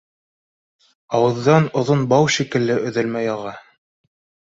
Ауыҙҙан 1.19 1.69
оҙон 1.83 2.03
бау 2.17 2.35
шикелле 2.39 2.81
өҙөлмәй 2.91 3.33
аға. 3.39 3.57